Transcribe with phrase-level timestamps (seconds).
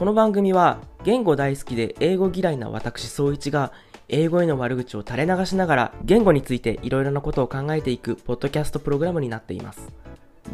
[0.00, 3.70] この番組は言語大好きで英語嫌いな私総一が
[4.08, 9.92] 英語への悪口を垂れ流しながら言語についていろいろなことを考えていくポッドキャストプログラムになっています。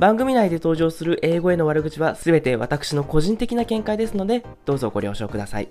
[0.00, 5.68] 番組内で登場する英語への悪口は全て私の個人的な見解ですのでどうぞご了承ください。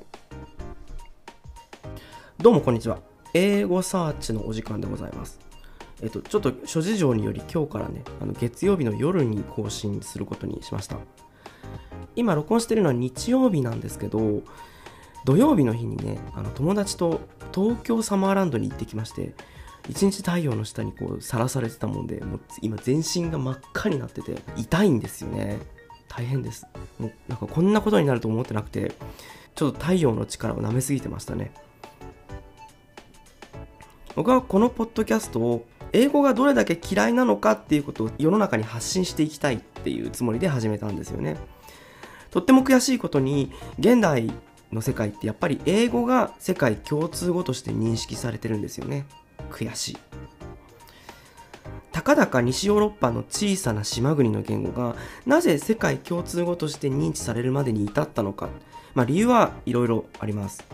[2.38, 3.00] どうもこんにちは。
[3.34, 5.38] 英語サーチのお時間でございます。
[6.02, 10.96] えっと、ちょっと諸事情により今日からね、あの月曜日の夜に更新することにしました。
[12.16, 14.42] 今録音してるのは日曜日なんですけど、
[15.26, 17.22] 土曜日の日にね、あの友達と
[17.54, 19.34] 東京サマーランドに行ってきまして、
[19.90, 25.60] 一日太陽の下にこうさらされてたもんで、もう今全身が真っ赤になってて、痛いんですよね。
[26.08, 26.68] 大変です。
[27.00, 28.94] もうなんかこんなことになると思ってなくて、
[29.56, 31.52] ちょっと太陽の力を舐めすぎてましたね。
[34.16, 41.38] 僕はこのポッドキャストを英語がどれだけ嫌いなのかっていうことを世の中に発信していきたいっていうつもりで始めたんですよね。
[42.36, 44.30] とっても悔しいことに現代
[44.74, 49.06] の世界ってやっぱり英語が世界共通語として認識されてるんですよね。
[49.52, 49.98] 悔しい。
[51.94, 58.50] たかだか西ヨーロッパの小さな島国の言語がなぜ世界共通語として認知されるまでに至ったのか。
[58.96, 60.66] まあ理由はいろいろあります。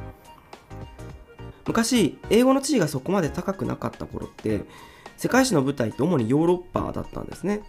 [1.67, 4.61] 昔、英語の地位がそこまで高くなかった頃って、
[5.15, 7.61] 世界史の舞台って主にヨーロッパだったんですね。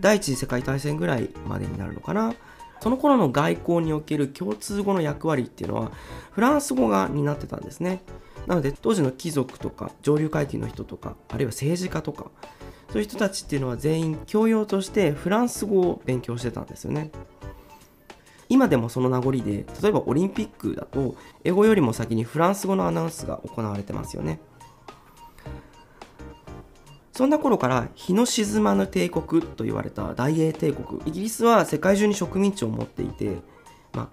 [0.00, 2.34] 第一次世界大戦ぐらいまでになるのかな。
[2.80, 5.92] その頃の外交における共通語の役割っていうのは、
[6.32, 8.02] フランス語が担ってたんですね。
[8.46, 12.30] なので、当時の貴族とか、上流階級の人とか、あるいは政治家とか、
[12.90, 17.10] そういう人たちっていうのは全員教養としてフランス語を勉強してたんですよね。
[18.48, 21.14] 今でもその名残で、例えばオリンピックだと、
[21.44, 24.40] 英語よりも先にフランス語のアナウンスが行われてますよね。
[27.12, 31.00] そんな頃から日の沈まぬ帝国と言われた大英帝国。
[31.06, 33.38] イギリスは世界中に植民地を持っていて、
[33.92, 34.10] ま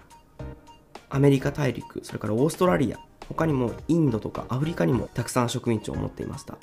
[1.08, 6.58] あ、アメリカ大陸、それからオーストラリア、他にもインドとかアフリカにもたくさん植民地を持っていました。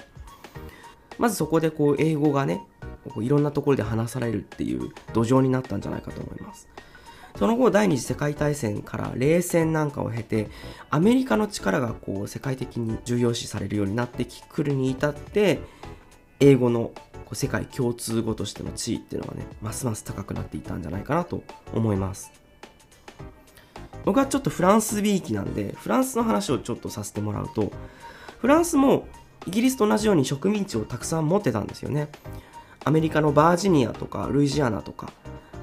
[1.18, 2.62] まずそこでこう英語がね、
[3.06, 6.68] こういろんなところで話されるっていう土壌になったんじゃないかと思います。
[7.38, 10.50] その後、第二次世界大戦から冷戦なんかを経て、
[10.90, 15.60] アメリカの力がこう世界的に重要視されるようになってくるに至って、
[16.40, 16.92] 英語の
[17.34, 22.32] 世界共通語としての地位っていうのがね、ますます高くなっていたんじゃないかなと思います。
[24.04, 27.72] 僕はちょっとフランスびいきなんで、フランスの話をちょっとさせてもらうと、
[28.40, 29.08] フランスも
[29.48, 32.10] イギリスと同じように植民地をたくさん持ってたんですよね。
[32.84, 35.12] アメリカのバージニアとかルイジアナとか、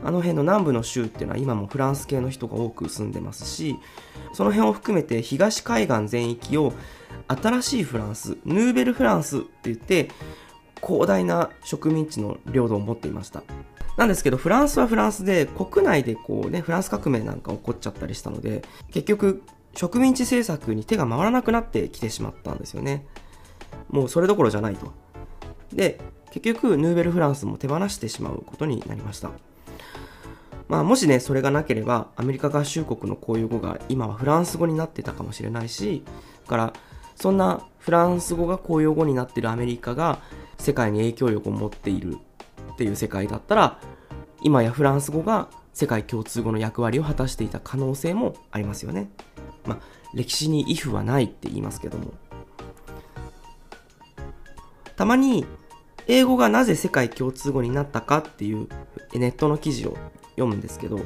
[0.04, 3.76] あの辺の南部の州っていうのは今もフランス系の人が多く住んでますし、
[4.32, 6.72] その辺を含めて東海岸全域を
[7.28, 10.10] 新しいフランス、ヌーベルフランスって言って、
[10.84, 13.42] 広大な植民地の領土を持っていました。
[13.96, 19.42] なんですけど、フランスはフランスで、国内でこうね、フランス革命なんか起こっちゃったりしたので、結局、
[19.74, 23.06] 植民地政策に手が回らなくなってきてしまったんですよね。
[23.90, 24.92] もうそれどころじゃないと。
[25.72, 26.00] で、
[26.30, 29.30] 結局、ヌーベルフランスも手放してしまうことになりました。
[30.68, 36.02] まあ、もしね、それがなければ、アメリカ合衆国の公用語が今はフランス語になってたかもしれないし、
[36.46, 36.72] から、
[37.14, 40.18] そんなフランス語が公用語になってるアメリカが
[40.62, 42.16] 世界に影響力を持っている
[42.74, 43.80] っていう世界だったら、
[44.42, 49.10] 今やフランス語が世界共通語の役割を果たしていた可能性もありますよね。
[49.66, 49.78] まあ、
[50.14, 52.14] 歴史に if はないって言いますけども。
[54.94, 55.44] たまに、
[56.06, 58.68] 英語がなぜ世界共通語になったかっていう
[59.14, 59.96] ネットの記事を
[60.30, 61.00] 読むんですけど、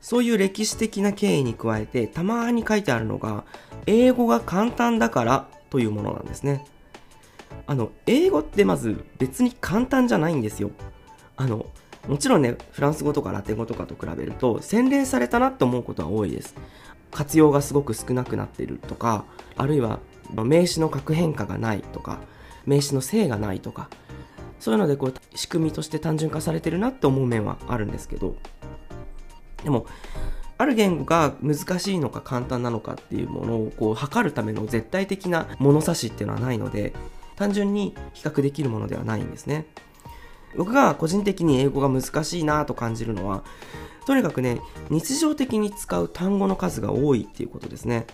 [0.00, 3.44] そういう歴史的な経緯に加えて、たまに書いてあるのが、
[3.84, 6.64] 英語が簡単だからというものなんですね。
[7.66, 10.70] あの、英語ってまず別に簡単じゃないんですよ。
[11.36, 11.66] あの、
[12.08, 16.54] もちろんね、フランス語とかラテン語とかと比べると、洗練されたなって思うことは多いです。
[17.12, 19.24] 活用がすごく少なくなってるとか、
[19.56, 20.00] あるいは
[20.32, 22.18] 名詞の核変化がないとか、
[22.66, 23.88] 名詞の性がないとか、
[24.58, 28.36] そういうのでこう仕組みとして単純化されてるなって思う面はあるんですけど、
[29.62, 29.86] でも、
[30.58, 36.92] ある言語が難しいのか簡単なのかっていうものをこう測るための絶対的な物差しっていうのはないので、
[37.36, 39.66] 単純に比較できるものではないんですね。
[40.56, 43.42] 僕が個人的に英語が難しいなと感じるのは、
[44.06, 48.06] とにかくね、日常的に使う単語の数が多いっていうことですね。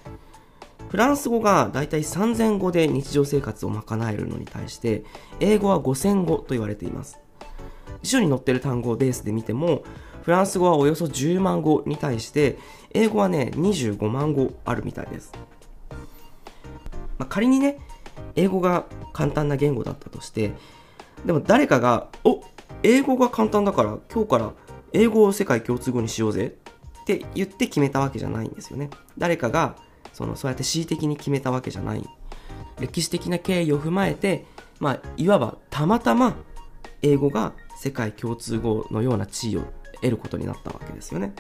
[0.89, 5.05] フランス語がだいたい3000語で日常生活を賄えるのに対して、
[5.41, 7.19] 英語は5000語と言われています。
[8.03, 9.83] 辞書に載ってる単語をベースで見ても、
[10.23, 12.59] フランス語はおよそ10万語に対して、
[12.93, 15.33] 英語はね、25万語あるみたいです。
[17.19, 17.79] まあ、仮にね、
[18.39, 20.53] 英語が簡単な言語だったとして、
[21.27, 22.41] でも誰かが、お
[22.85, 24.53] 英語が簡単だから今日から
[24.93, 26.55] 英語を世界共通語にしようぜ
[27.03, 28.91] って言って決めたわけじゃないんですよね。
[29.19, 29.77] 誰かが
[30.13, 32.09] そのそうやって恣意的に決めたわけじゃない。
[32.79, 34.47] 歴史的な経緯を踏まえて
[34.79, 36.37] まあいわばたまたま
[37.03, 39.63] 英語が世界共通語のような地位を
[39.95, 41.35] 得ることになったわけですよね。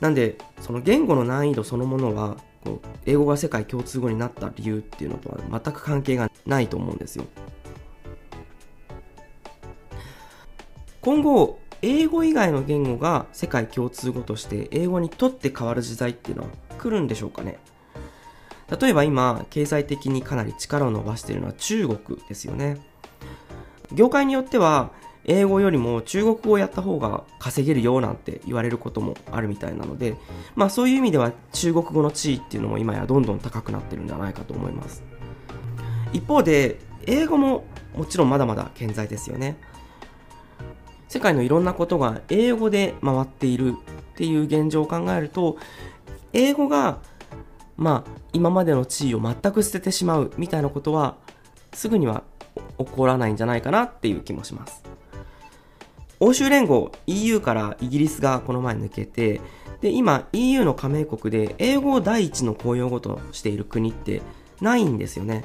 [0.00, 7.26] なんでその言語の難易度そのものはこう英語が世界共通語になった理由っていうのとは全く関係がないと思うんですよ。
[11.00, 17.58] 今後英語以外の言語が世界共通語として英語にとって変わる時代っていうのは来るんでしょうかね。
[18.80, 22.78] 例えば今経済的にかなり力を伸ばしているのは中国ですよね。
[23.92, 24.92] 業界によっては
[25.26, 30.16] 英語よりも中国語をやった方が稼げるよなんて言われることもあるみたいなので、
[30.54, 35.02] まあそういう意味では中国語の地位っていうのも今やどんどん高くなってるんじゃないかと思います。
[36.12, 39.56] 一方で、英語ももちろんまだまだ健在ですよね。
[41.08, 43.74] 世界のいろんなことが英語で回っている
[44.12, 45.56] っていう現状を考えると、
[46.32, 46.98] 英語が
[47.76, 51.16] まあ今までの地位を全く捨ててしまうみたいなことは
[51.72, 52.22] すぐには
[52.78, 54.82] 起こらないんじゃないかなっていう気もします。
[56.24, 59.42] 欧州連合 EU からイギリスがこの前抜けて、
[59.82, 64.22] で、今 EU の加盟国で英語を第一の公用語としている国って
[64.62, 65.44] ないんですよね。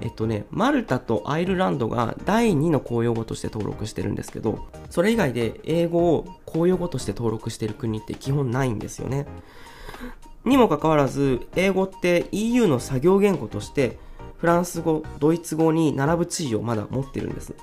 [0.00, 9.26] えっとね、マルタとアイルランドが第2の公用語として登録してるんですけど、それ以外で英語を公用語として登録してる国って基本ないんですよね。
[10.46, 13.98] にもかかわらず、英語って EU の作業言語として
[14.38, 17.54] フランス語、ドイツ語に並ぶ地位をまだ持ってるんです。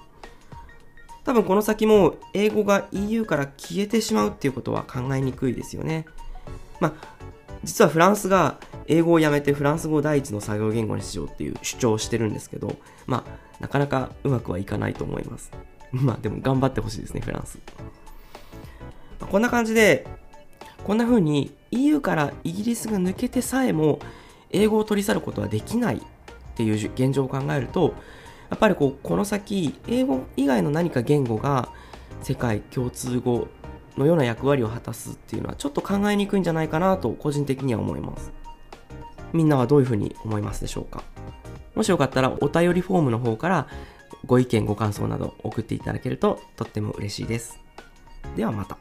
[1.28, 6.06] 多分この先も英語が EU から消えてしまうっていうことは考えにくいですよね。
[6.80, 6.94] まあ、
[7.66, 12.78] 実はフランスが英語をやめてフランス語を第一の作業言語にしようっていう主張をしてるんですけど、
[13.08, 15.52] まあ、なかなかうまくはいかないと思います。
[15.92, 17.60] まあでも頑張ってほしいですね、フランス。
[19.20, 20.08] まあ、こんな感じで、
[20.86, 24.00] こんな風に EU からイギリスが抜けてさえも
[24.52, 26.00] 英語を取り去ることはできないっ
[26.56, 27.96] ていう現状を考えると、
[28.50, 31.70] やっぱりこう、この先、英語以外の何か言語が
[32.22, 33.48] 世界共通語
[33.98, 38.32] のような役割を果たすっていうのはちょっと考えにくいんじゃないかなと個人的には思います。
[39.34, 41.04] みんなはどういうふうに思いますでしょうか？
[41.76, 43.68] もしよかったらお便りフォームの方から
[44.26, 47.60] ご意見ご感想など送っていただけるととっても嬉しいです。
[48.36, 48.78] ではまた。